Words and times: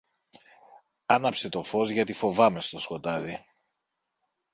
Άναψε 1.05 1.49
το 1.49 1.63
φως, 1.63 1.89
γιατί 1.89 2.13
φοβάμαι 2.13 2.59
στο 2.61 2.79
σκοτάδι. 2.79 3.39